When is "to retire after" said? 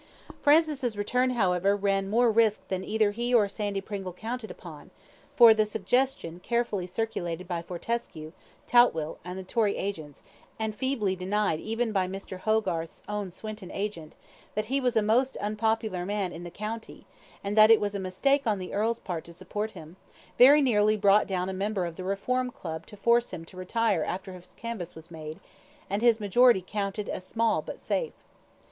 23.45-24.33